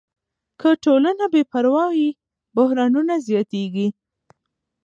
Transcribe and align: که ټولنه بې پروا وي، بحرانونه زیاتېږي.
که 0.59 0.69
ټولنه 0.83 1.25
بې 1.33 1.41
پروا 1.51 1.85
وي، 1.93 2.09
بحرانونه 2.55 3.13
زیاتېږي. 3.27 3.87